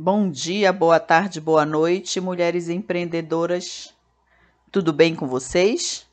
Bom 0.00 0.30
dia, 0.30 0.72
boa 0.72 1.00
tarde, 1.00 1.40
boa 1.40 1.66
noite, 1.66 2.20
mulheres 2.20 2.68
empreendedoras. 2.68 3.92
Tudo 4.70 4.92
bem 4.92 5.12
com 5.12 5.26
vocês? 5.26 6.06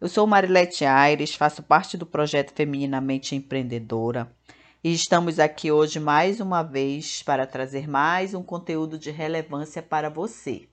Eu 0.00 0.08
sou 0.08 0.26
Marilete 0.26 0.86
Aires, 0.86 1.34
faço 1.34 1.62
parte 1.62 1.98
do 1.98 2.06
projeto 2.06 2.54
Feminamente 2.54 3.36
Empreendedora 3.36 4.34
e 4.82 4.94
estamos 4.94 5.38
aqui 5.38 5.70
hoje 5.70 6.00
mais 6.00 6.40
uma 6.40 6.62
vez 6.62 7.22
para 7.22 7.46
trazer 7.46 7.86
mais 7.86 8.32
um 8.32 8.42
conteúdo 8.42 8.98
de 8.98 9.10
relevância 9.10 9.82
para 9.82 10.08
você. 10.08 10.66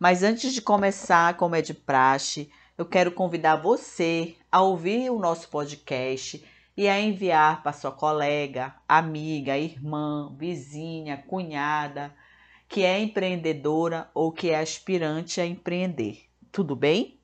Mas 0.00 0.24
antes 0.24 0.52
de 0.52 0.60
começar, 0.60 1.36
como 1.36 1.54
é 1.54 1.62
de 1.62 1.74
praxe, 1.74 2.50
eu 2.76 2.84
quero 2.84 3.12
convidar 3.12 3.54
você 3.54 4.34
a 4.50 4.60
ouvir 4.62 5.10
o 5.10 5.18
nosso 5.20 5.48
podcast 5.48 6.44
e 6.76 6.88
a 6.88 7.00
enviar 7.00 7.62
para 7.62 7.72
sua 7.72 7.92
colega, 7.92 8.74
amiga, 8.88 9.58
irmã, 9.58 10.34
vizinha, 10.38 11.18
cunhada, 11.28 12.14
que 12.68 12.82
é 12.82 12.98
empreendedora 12.98 14.10
ou 14.14 14.32
que 14.32 14.50
é 14.50 14.58
aspirante 14.58 15.40
a 15.40 15.46
empreender. 15.46 16.24
Tudo 16.50 16.74
bem? 16.74 17.20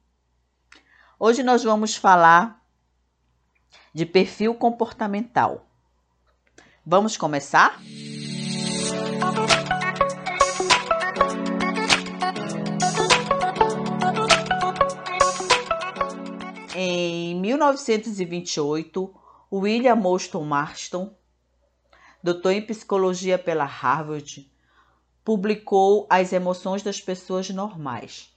Hoje 1.18 1.42
nós 1.42 1.64
vamos 1.64 1.96
falar 1.96 2.62
de 3.94 4.04
perfil 4.04 4.54
comportamental. 4.54 5.66
Vamos 6.84 7.16
começar? 7.16 7.80
Em 16.74 17.34
1928, 17.40 19.14
William 19.50 19.96
Moulton 19.96 20.44
Marston, 20.44 21.16
doutor 22.22 22.52
em 22.52 22.60
psicologia 22.60 23.38
pela 23.38 23.64
Harvard, 23.64 24.52
publicou 25.24 26.06
As 26.10 26.34
Emoções 26.34 26.82
das 26.82 27.00
Pessoas 27.00 27.48
Normais. 27.48 28.30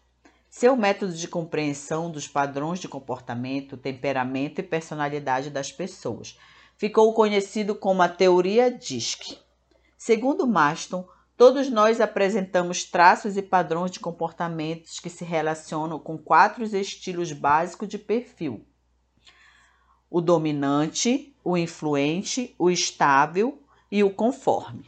Seu 0.49 0.77
método 0.77 1.11
de 1.13 1.27
compreensão 1.27 2.09
dos 2.09 2.29
padrões 2.29 2.79
de 2.79 2.87
comportamento, 2.87 3.75
temperamento 3.75 4.59
e 4.59 4.63
personalidade 4.63 5.49
das 5.49 5.69
pessoas 5.69 6.39
ficou 6.77 7.13
conhecido 7.13 7.75
como 7.75 8.01
a 8.01 8.07
teoria 8.07 8.71
DISC. 8.71 9.37
Segundo 9.97 10.47
Marston, 10.47 11.05
todos 11.35 11.69
nós 11.69 11.99
apresentamos 11.99 12.85
traços 12.85 13.35
e 13.35 13.41
padrões 13.41 13.91
de 13.91 13.99
comportamentos 13.99 14.97
que 14.97 15.09
se 15.09 15.25
relacionam 15.25 15.99
com 15.99 16.17
quatro 16.17 16.63
estilos 16.63 17.33
básicos 17.33 17.89
de 17.89 17.97
perfil: 17.97 18.65
o 20.11 20.19
dominante, 20.19 21.33
o 21.41 21.57
influente, 21.57 22.53
o 22.59 22.69
estável 22.69 23.57
e 23.89 24.03
o 24.03 24.09
conforme. 24.09 24.83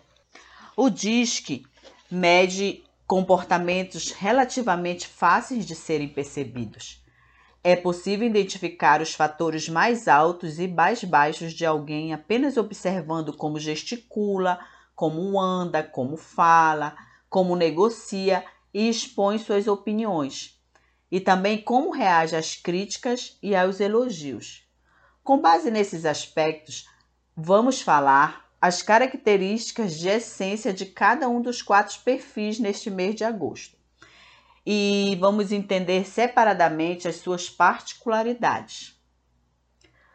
O 0.75 0.89
DISC 0.89 1.63
mede 2.11 2.83
comportamentos 3.07 4.11
relativamente 4.11 5.07
fáceis 5.07 5.65
de 5.65 5.75
serem 5.75 6.09
percebidos. 6.09 7.01
É 7.63 7.73
possível 7.77 8.27
identificar 8.27 9.01
os 9.01 9.13
fatores 9.13 9.69
mais 9.69 10.09
altos 10.09 10.59
e 10.59 10.67
mais 10.67 11.01
baixos 11.05 11.53
de 11.53 11.65
alguém 11.65 12.11
apenas 12.11 12.57
observando 12.57 13.31
como 13.31 13.57
gesticula, 13.57 14.59
como 14.93 15.39
anda, 15.39 15.81
como 15.81 16.17
fala, 16.17 16.97
como 17.29 17.55
negocia 17.55 18.43
e 18.73 18.89
expõe 18.89 19.37
suas 19.37 19.67
opiniões, 19.67 20.59
e 21.09 21.21
também 21.21 21.61
como 21.61 21.91
reage 21.91 22.35
às 22.35 22.55
críticas 22.55 23.37
e 23.41 23.55
aos 23.55 23.79
elogios. 23.79 24.62
Com 25.23 25.39
base 25.39 25.71
nesses 25.71 26.05
aspectos, 26.05 26.85
vamos 27.33 27.81
falar 27.81 28.49
as 28.59 28.81
características 28.81 29.97
de 29.97 30.09
essência 30.09 30.73
de 30.73 30.85
cada 30.85 31.29
um 31.29 31.41
dos 31.41 31.61
quatro 31.61 31.97
perfis 32.03 32.59
neste 32.59 32.89
mês 32.89 33.15
de 33.15 33.23
agosto. 33.23 33.77
E 34.65 35.17
vamos 35.21 35.53
entender 35.53 36.05
separadamente 36.05 37.07
as 37.07 37.15
suas 37.15 37.49
particularidades. 37.49 38.99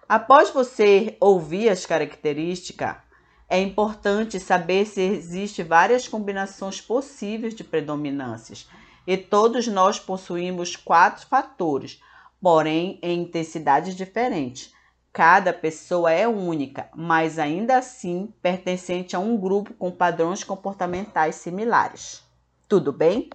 Após 0.06 0.50
você 0.50 1.16
ouvir 1.20 1.70
as 1.70 1.86
características, 1.86 2.96
é 3.48 3.58
importante 3.58 4.38
saber 4.38 4.84
se 4.84 5.00
existem 5.00 5.64
várias 5.64 6.06
combinações 6.06 6.82
possíveis 6.82 7.54
de 7.54 7.64
predominâncias. 7.64 8.68
E 9.06 9.16
todos 9.16 9.66
nós 9.68 9.98
possuímos 9.98 10.76
quatro 10.76 11.26
fatores, 11.26 11.98
porém 12.42 12.98
em 13.02 13.22
intensidades 13.22 13.96
diferentes. 13.96 14.76
Cada 15.18 15.52
pessoa 15.52 16.12
é 16.12 16.28
única, 16.28 16.88
mas 16.94 17.40
ainda 17.40 17.76
assim 17.76 18.32
pertencente 18.40 19.16
a 19.16 19.18
um 19.18 19.36
grupo 19.36 19.74
com 19.74 19.90
padrões 19.90 20.44
comportamentais 20.44 21.34
similares. 21.34 22.22
Tudo 22.68 22.92
bem? 22.92 23.28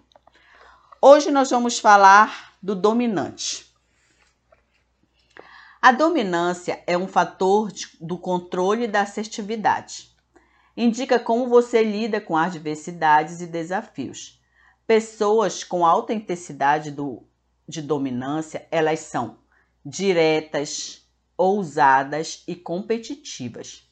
Hoje 1.02 1.30
nós 1.30 1.50
vamos 1.50 1.80
falar 1.80 2.54
do 2.64 2.74
dominante. 2.74 3.76
A 5.82 5.92
dominância 5.92 6.82
é 6.88 6.98
um 6.98 7.06
fator 7.06 7.70
de, 7.70 7.90
do 8.00 8.18
controle 8.18 8.88
da 8.88 9.02
assertividade. 9.02 10.16
Indica 10.78 11.20
como 11.20 11.50
você 11.50 11.84
lida 11.84 12.22
com 12.22 12.38
adversidades 12.38 13.42
e 13.42 13.46
desafios. 13.46 14.42
Pessoas 14.88 15.66
com 15.66 15.86
alta 15.86 16.14
intensidade 16.14 16.92
do, 16.92 17.28
de 17.68 17.82
dominância, 17.82 18.66
elas 18.72 19.02
são 19.02 19.40
diretas, 19.86 21.03
ousadas 21.44 22.42
e 22.48 22.56
competitivas. 22.56 23.84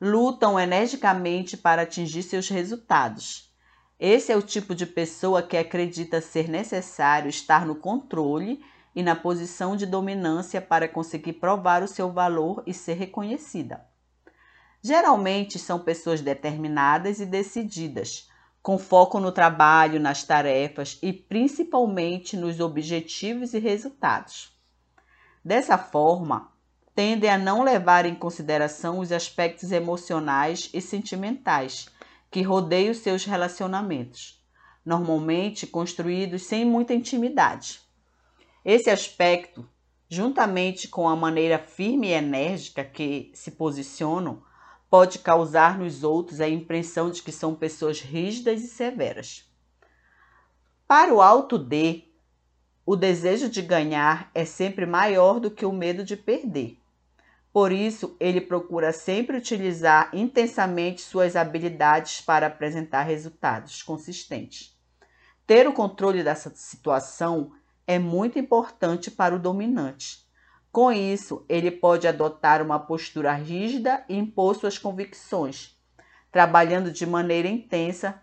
Lutam 0.00 0.58
energicamente 0.58 1.54
para 1.54 1.82
atingir 1.82 2.22
seus 2.22 2.48
resultados. 2.48 3.52
Esse 4.00 4.32
é 4.32 4.36
o 4.36 4.42
tipo 4.42 4.74
de 4.74 4.86
pessoa 4.86 5.42
que 5.42 5.56
acredita 5.56 6.22
ser 6.22 6.48
necessário 6.48 7.28
estar 7.28 7.66
no 7.66 7.74
controle 7.74 8.64
e 8.94 9.02
na 9.02 9.14
posição 9.14 9.76
de 9.76 9.84
dominância 9.84 10.62
para 10.62 10.88
conseguir 10.88 11.34
provar 11.34 11.82
o 11.82 11.88
seu 11.88 12.10
valor 12.10 12.62
e 12.66 12.72
ser 12.72 12.94
reconhecida. 12.94 13.84
Geralmente 14.80 15.58
são 15.58 15.80
pessoas 15.80 16.22
determinadas 16.22 17.20
e 17.20 17.26
decididas, 17.26 18.30
com 18.62 18.78
foco 18.78 19.20
no 19.20 19.30
trabalho, 19.30 20.00
nas 20.00 20.24
tarefas 20.24 20.98
e 21.02 21.12
principalmente 21.12 22.36
nos 22.36 22.60
objetivos 22.60 23.52
e 23.52 23.58
resultados. 23.58 24.56
Dessa 25.44 25.78
forma, 25.78 26.52
tendem 26.98 27.30
a 27.30 27.38
não 27.38 27.62
levar 27.62 28.06
em 28.06 28.14
consideração 28.16 28.98
os 28.98 29.12
aspectos 29.12 29.70
emocionais 29.70 30.68
e 30.74 30.80
sentimentais 30.80 31.88
que 32.28 32.42
rodeiam 32.42 32.92
seus 32.92 33.24
relacionamentos, 33.24 34.44
normalmente 34.84 35.64
construídos 35.64 36.42
sem 36.42 36.64
muita 36.64 36.92
intimidade. 36.92 37.80
Esse 38.64 38.90
aspecto, 38.90 39.64
juntamente 40.08 40.88
com 40.88 41.08
a 41.08 41.14
maneira 41.14 41.56
firme 41.56 42.08
e 42.08 42.14
enérgica 42.14 42.84
que 42.84 43.30
se 43.32 43.52
posicionam, 43.52 44.42
pode 44.90 45.20
causar 45.20 45.78
nos 45.78 46.02
outros 46.02 46.40
a 46.40 46.48
impressão 46.48 47.12
de 47.12 47.22
que 47.22 47.30
são 47.30 47.54
pessoas 47.54 48.00
rígidas 48.00 48.60
e 48.60 48.66
severas. 48.66 49.48
Para 50.84 51.14
o 51.14 51.22
alto 51.22 51.56
D, 51.56 52.02
o 52.84 52.96
desejo 52.96 53.48
de 53.48 53.62
ganhar 53.62 54.32
é 54.34 54.44
sempre 54.44 54.84
maior 54.84 55.38
do 55.38 55.48
que 55.48 55.64
o 55.64 55.70
medo 55.70 56.02
de 56.02 56.16
perder. 56.16 56.77
Por 57.58 57.72
isso, 57.72 58.16
ele 58.20 58.40
procura 58.40 58.92
sempre 58.92 59.36
utilizar 59.36 60.10
intensamente 60.12 61.00
suas 61.00 61.34
habilidades 61.34 62.20
para 62.20 62.46
apresentar 62.46 63.02
resultados 63.02 63.82
consistentes. 63.82 64.78
Ter 65.44 65.66
o 65.66 65.72
controle 65.72 66.22
dessa 66.22 66.52
situação 66.54 67.50
é 67.84 67.98
muito 67.98 68.38
importante 68.38 69.10
para 69.10 69.34
o 69.34 69.40
dominante. 69.40 70.24
Com 70.70 70.92
isso, 70.92 71.44
ele 71.48 71.72
pode 71.72 72.06
adotar 72.06 72.62
uma 72.62 72.78
postura 72.78 73.32
rígida 73.32 74.04
e 74.08 74.16
impor 74.16 74.54
suas 74.54 74.78
convicções, 74.78 75.76
trabalhando 76.30 76.92
de 76.92 77.04
maneira 77.04 77.48
intensa, 77.48 78.22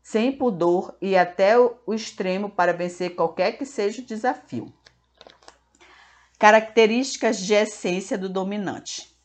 sem 0.00 0.32
pudor 0.32 0.96
e 0.98 1.14
até 1.14 1.58
o 1.58 1.92
extremo 1.92 2.48
para 2.48 2.72
vencer 2.72 3.14
qualquer 3.14 3.52
que 3.52 3.66
seja 3.66 4.00
o 4.00 4.06
desafio. 4.06 4.72
Características 6.42 7.38
de 7.38 7.54
essência 7.54 8.18
do 8.18 8.28
dominante. 8.28 9.16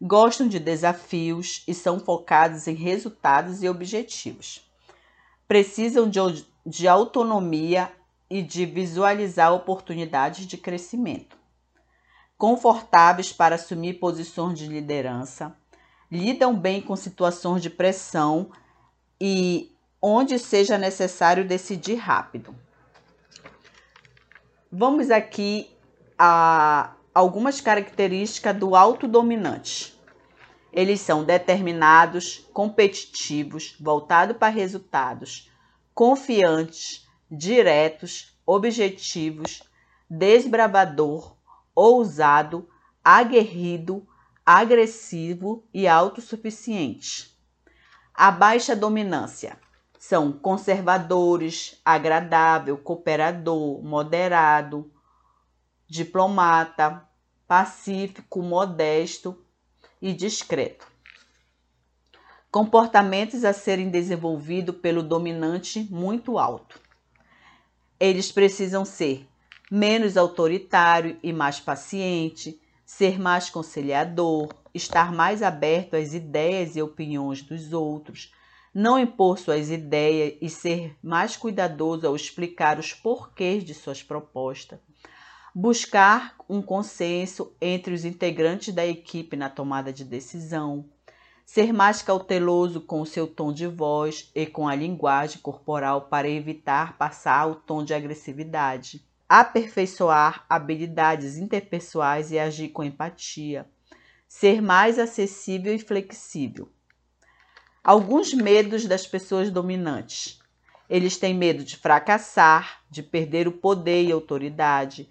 Gostam 0.00 0.48
de 0.48 0.58
desafios 0.58 1.62
e 1.68 1.74
são 1.74 2.00
focados 2.00 2.66
em 2.66 2.72
resultados 2.72 3.62
e 3.62 3.68
objetivos. 3.68 4.66
Precisam 5.46 6.08
de, 6.08 6.46
de 6.64 6.88
autonomia 6.88 7.92
e 8.30 8.40
de 8.40 8.64
visualizar 8.64 9.52
oportunidades 9.52 10.46
de 10.46 10.56
crescimento. 10.56 11.36
Confortáveis 12.38 13.30
para 13.30 13.56
assumir 13.56 14.00
posições 14.00 14.58
de 14.58 14.68
liderança. 14.68 15.54
Lidam 16.10 16.58
bem 16.58 16.80
com 16.80 16.96
situações 16.96 17.60
de 17.60 17.68
pressão 17.68 18.50
e 19.20 19.70
onde 20.00 20.38
seja 20.38 20.78
necessário 20.78 21.46
decidir 21.46 21.96
rápido. 21.96 22.54
Vamos 24.72 25.10
aqui 25.10 25.76
a 26.18 26.94
algumas 27.14 27.60
características 27.60 28.56
do 28.56 28.74
autodominante. 28.74 29.96
Eles 30.72 31.00
são 31.00 31.24
determinados, 31.24 32.46
competitivos, 32.52 33.76
voltados 33.80 34.36
para 34.36 34.52
resultados, 34.52 35.50
confiantes, 35.94 37.08
diretos, 37.30 38.36
objetivos, 38.44 39.62
desbravador, 40.08 41.36
ousado, 41.74 42.68
aguerrido, 43.04 44.06
agressivo 44.44 45.64
e 45.72 45.86
autossuficiente. 45.86 47.36
A 48.14 48.30
baixa 48.30 48.74
dominância 48.74 49.58
são 49.98 50.32
conservadores, 50.32 51.80
agradável, 51.84 52.78
cooperador, 52.78 53.82
moderado, 53.82 54.90
diplomata, 55.88 57.08
pacífico, 57.46 58.42
modesto 58.42 59.42
e 60.00 60.12
discreto. 60.12 60.86
Comportamentos 62.50 63.44
a 63.44 63.52
serem 63.52 63.88
desenvolvidos 63.88 64.76
pelo 64.76 65.02
dominante 65.02 65.86
muito 65.90 66.38
alto. 66.38 66.78
Eles 67.98 68.30
precisam 68.30 68.84
ser 68.84 69.26
menos 69.70 70.16
autoritário 70.16 71.18
e 71.22 71.32
mais 71.32 71.58
paciente, 71.58 72.60
ser 72.84 73.18
mais 73.18 73.50
conciliador, 73.50 74.48
estar 74.74 75.12
mais 75.12 75.42
aberto 75.42 75.94
às 75.94 76.14
ideias 76.14 76.76
e 76.76 76.82
opiniões 76.82 77.42
dos 77.42 77.72
outros, 77.72 78.32
não 78.72 78.98
impor 78.98 79.38
suas 79.38 79.70
ideias 79.70 80.38
e 80.40 80.48
ser 80.48 80.96
mais 81.02 81.36
cuidadoso 81.36 82.06
ao 82.06 82.14
explicar 82.14 82.78
os 82.78 82.94
porquês 82.94 83.64
de 83.64 83.74
suas 83.74 84.02
propostas, 84.02 84.78
buscar 85.60 86.36
um 86.48 86.62
consenso 86.62 87.52
entre 87.60 87.92
os 87.92 88.04
integrantes 88.04 88.72
da 88.72 88.86
equipe 88.86 89.34
na 89.34 89.50
tomada 89.50 89.92
de 89.92 90.04
decisão, 90.04 90.88
ser 91.44 91.72
mais 91.72 92.00
cauteloso 92.00 92.80
com 92.80 93.00
o 93.00 93.06
seu 93.06 93.26
tom 93.26 93.52
de 93.52 93.66
voz 93.66 94.30
e 94.36 94.46
com 94.46 94.68
a 94.68 94.76
linguagem 94.76 95.40
corporal 95.40 96.02
para 96.02 96.28
evitar 96.28 96.96
passar 96.96 97.48
o 97.48 97.56
tom 97.56 97.82
de 97.82 97.92
agressividade, 97.92 99.04
aperfeiçoar 99.28 100.46
habilidades 100.48 101.36
interpessoais 101.36 102.30
e 102.30 102.38
agir 102.38 102.68
com 102.68 102.84
empatia, 102.84 103.68
ser 104.28 104.62
mais 104.62 104.96
acessível 104.96 105.74
e 105.74 105.78
flexível. 105.80 106.70
Alguns 107.82 108.32
medos 108.32 108.86
das 108.86 109.08
pessoas 109.08 109.50
dominantes. 109.50 110.38
Eles 110.88 111.16
têm 111.16 111.34
medo 111.34 111.64
de 111.64 111.76
fracassar, 111.76 112.80
de 112.88 113.02
perder 113.02 113.48
o 113.48 113.52
poder 113.52 114.04
e 114.04 114.12
autoridade, 114.12 115.10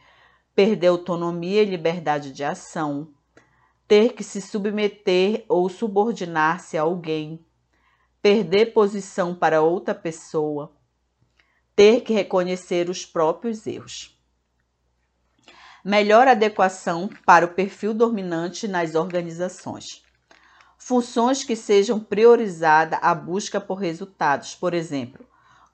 perder 0.58 0.88
autonomia 0.88 1.62
e 1.62 1.66
liberdade 1.66 2.32
de 2.32 2.44
ação, 2.44 3.14
ter 3.88 4.14
que 4.14 4.24
se 4.24 4.42
submeter 4.42 5.46
ou 5.48 5.70
subordinar-se 5.70 6.76
a 6.76 6.82
alguém, 6.82 7.46
perder 8.24 8.74
posição 8.74 9.36
para 9.36 9.62
outra 9.62 9.94
pessoa, 9.94 10.76
ter 11.76 12.02
que 12.02 12.12
reconhecer 12.12 12.90
os 12.90 13.06
próprios 13.06 13.68
erros. 13.68 14.20
Melhor 15.86 16.28
adequação 16.28 17.08
para 17.24 17.46
o 17.46 17.54
perfil 17.54 17.94
dominante 17.94 18.68
nas 18.68 18.96
organizações. 18.96 20.04
Funções 20.76 21.44
que 21.44 21.56
sejam 21.56 22.00
priorizadas 22.00 22.98
a 23.04 23.14
busca 23.14 23.62
por 23.62 23.76
resultados, 23.76 24.56
por 24.56 24.74
exemplo, 24.74 25.24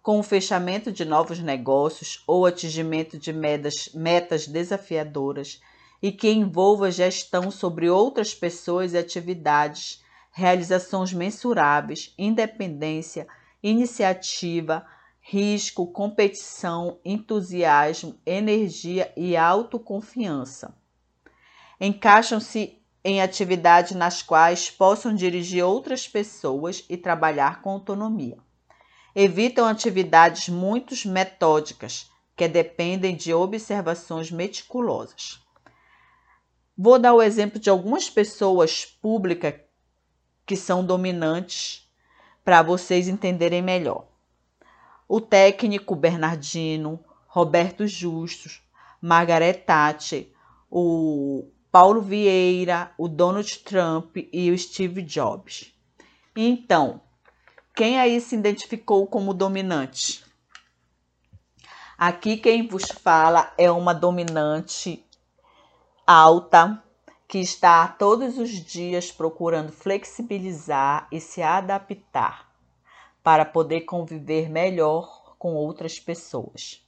com 0.04 0.20
o 0.20 0.24
fechamento 0.24 0.92
de 0.92 1.06
novos 1.06 1.40
negócios 1.40 2.22
ou 2.28 2.46
atingimento 2.46 3.18
de 3.18 3.32
metas, 3.32 3.90
metas 3.94 4.46
desafiadoras 4.46 5.62
e 6.02 6.12
que 6.12 6.30
envolva 6.30 6.92
gestão 6.92 7.50
sobre 7.50 7.90
outras 7.90 8.36
pessoas 8.36 8.92
e 8.92 8.98
atividades, 8.98 10.04
realizações 10.30 11.14
mensuráveis, 11.14 12.14
independência, 12.18 13.26
iniciativa, 13.64 14.86
risco, 15.22 15.88
competição, 15.88 17.00
entusiasmo, 17.06 18.20
energia 18.26 19.10
e 19.16 19.38
autoconfiança. 19.38 20.76
Encaixam-se 21.80 22.78
em 23.06 23.22
atividades 23.22 23.94
nas 23.94 24.22
quais 24.22 24.70
possam 24.70 25.16
dirigir 25.16 25.64
outras 25.64 26.10
pessoas 26.10 26.84
e 26.90 26.98
trabalhar 26.98 27.62
com 27.62 27.70
autonomia. 27.70 28.38
Evitam 29.16 29.68
atividades 29.68 30.50
muito 30.50 30.96
metódicas, 31.08 32.10
que 32.36 32.48
dependem 32.48 33.16
de 33.16 33.34
observações 33.34 34.32
meticulosas. 34.32 35.40
Vou 36.76 36.98
dar 36.98 37.14
o 37.14 37.22
exemplo 37.22 37.60
de 37.60 37.70
algumas 37.70 38.10
pessoas 38.10 38.86
públicas 38.86 39.54
que 40.46 40.56
são 40.56 40.84
dominantes 40.84 41.88
para 42.44 42.64
vocês 42.64 43.08
entenderem 43.08 43.62
melhor. 43.62 44.08
O 45.08 45.22
técnico 45.22 45.96
Bernardino, 45.96 47.00
Roberto 47.28 47.86
Justus, 47.88 48.62
Margaret 49.00 49.54
Thatcher, 49.54 50.30
o 50.70 51.48
Paulo 51.72 52.02
Vieira, 52.02 52.92
o 52.98 53.08
Donald 53.08 53.60
Trump 53.60 54.18
e 54.32 54.50
o 54.50 54.58
Steve 54.58 55.04
Jobs. 55.04 55.72
Então, 56.36 57.02
quem 57.76 58.00
aí 58.00 58.22
se 58.22 58.36
identificou 58.36 59.08
como 59.08 59.34
dominante? 59.34 60.24
Aqui 61.98 62.38
quem 62.38 62.68
vos 62.68 62.86
fala 62.92 63.52
é 63.58 63.72
uma 63.72 63.94
dominante 63.94 65.04
alta 66.06 66.84
que 67.28 67.40
está 67.40 67.88
todos 67.88 68.38
os 68.38 68.50
dias 68.50 69.12
procurando 69.12 69.72
flexibilizar 69.72 71.08
e 71.12 71.20
se 71.20 71.42
adaptar 71.42 72.52
para 73.24 73.46
poder 73.46 73.82
conviver 73.82 74.50
melhor 74.50 75.36
com 75.40 75.56
outras 75.56 76.00
pessoas. 76.00 76.86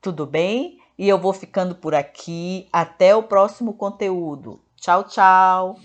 Tudo 0.00 0.26
bem? 0.26 0.78
E 0.98 1.08
eu 1.08 1.18
vou 1.18 1.32
ficando 1.32 1.74
por 1.74 1.94
aqui. 1.94 2.68
Até 2.72 3.14
o 3.14 3.22
próximo 3.22 3.72
conteúdo. 3.72 4.60
Tchau, 4.76 5.04
tchau! 5.04 5.76